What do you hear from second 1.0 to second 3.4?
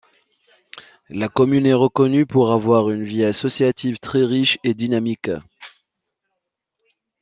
La commune est reconnue pour avoir une vie